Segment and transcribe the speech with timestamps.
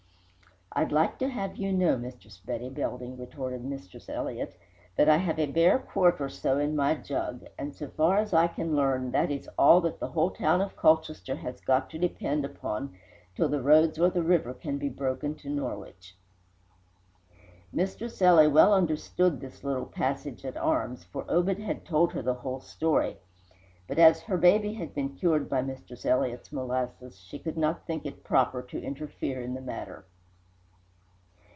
[0.73, 4.55] "I'd have you to know, Mistress Betty Belding," retorted Mistress Elliott,
[4.95, 8.33] "that I have a bare quart or so in my jug, and, so far as
[8.33, 11.97] I can learn, that is all that the whole town of Colchester has got to
[11.99, 12.95] depend upon
[13.35, 16.15] till the roads or the river can be broken to Norwich."
[17.73, 22.35] Mistress Ely well understood this little passage at arms, for Obed had told her the
[22.35, 23.17] whole story;
[23.89, 28.05] but as her baby had been cured by Mistress Elliott's molasses, she did not think
[28.05, 30.05] it proper to interfere in the matter.